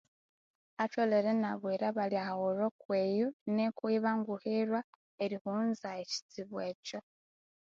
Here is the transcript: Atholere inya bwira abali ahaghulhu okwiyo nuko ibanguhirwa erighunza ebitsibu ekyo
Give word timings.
Atholere 0.83 1.29
inya 1.35 1.51
bwira 1.61 1.83
abali 1.91 2.15
ahaghulhu 2.23 2.63
okwiyo 2.71 3.27
nuko 3.53 3.83
ibanguhirwa 3.97 4.79
erighunza 5.23 5.87
ebitsibu 6.01 6.57
ekyo 6.71 6.99